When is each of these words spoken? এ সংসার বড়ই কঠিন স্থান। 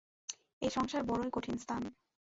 এ 0.61 0.67
সংসার 0.69 1.03
বড়ই 1.03 1.29
কঠিন 1.33 1.55
স্থান। 1.57 1.83